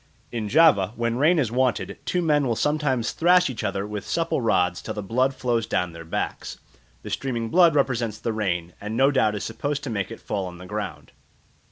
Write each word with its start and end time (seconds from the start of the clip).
In 0.31 0.49
Java, 0.49 0.93
when 0.95 1.19
rain 1.19 1.37
is 1.37 1.51
wanted, 1.51 1.99
two 2.07 2.23
men 2.23 2.47
will 2.47 2.55
sometimes 2.55 3.11
thrash 3.11 3.51
each 3.51 3.63
other 3.63 3.85
with 3.85 4.07
supple 4.07 4.41
rods 4.41 4.81
till 4.81 4.95
the 4.95 5.03
blood 5.03 5.35
flows 5.35 5.67
down 5.67 5.93
their 5.93 6.03
backs; 6.03 6.57
the 7.03 7.11
streaming 7.11 7.49
blood 7.49 7.75
represents 7.75 8.17
the 8.17 8.33
rain, 8.33 8.73
and 8.81 8.97
no 8.97 9.11
doubt 9.11 9.35
is 9.35 9.43
supposed 9.43 9.83
to 9.83 9.91
make 9.91 10.09
it 10.09 10.19
fall 10.19 10.47
on 10.47 10.57
the 10.57 10.65
ground. 10.65 11.11